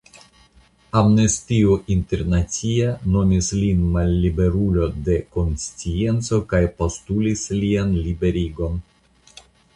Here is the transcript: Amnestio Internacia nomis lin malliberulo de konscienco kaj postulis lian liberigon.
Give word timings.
Amnestio 1.01 1.75
Internacia 1.95 2.93
nomis 3.17 3.49
lin 3.59 3.83
malliberulo 3.97 4.89
de 5.09 5.19
konscienco 5.37 6.41
kaj 6.55 6.63
postulis 6.81 7.47
lian 7.63 7.95
liberigon. 8.09 8.83